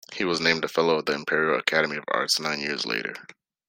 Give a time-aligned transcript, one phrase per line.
[0.13, 3.13] He was named a fellow of the Imperial Academy of Arts nine years later.